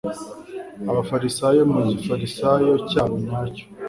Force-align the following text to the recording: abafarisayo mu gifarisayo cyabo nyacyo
abafarisayo 0.89 1.61
mu 1.71 1.79
gifarisayo 1.91 2.71
cyabo 2.89 3.15
nyacyo 3.25 3.65